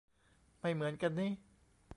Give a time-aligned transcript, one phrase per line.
[0.59, 1.27] ไม่เหมือนกันนิ